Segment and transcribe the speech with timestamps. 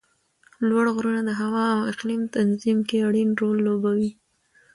[0.67, 4.11] لوړ غرونه د هوا او اقلیم تنظیم کې اړین رول لوبوي